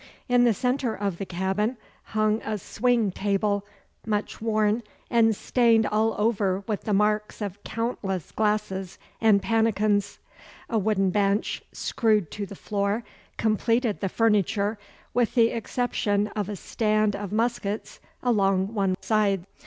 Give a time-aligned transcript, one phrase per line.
[0.27, 3.67] In the centre of the cabin hung a swing table,
[4.03, 4.81] much worn,
[5.11, 10.17] and stained all over with the marks of countless glasses and pannikins.
[10.71, 13.03] A wooden bench, screwed to the floor,
[13.37, 14.79] completed the furniture,
[15.13, 19.45] with the exception of a stand of muskets along one side.